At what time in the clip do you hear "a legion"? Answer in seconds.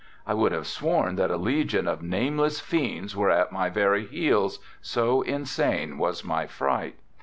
1.29-1.87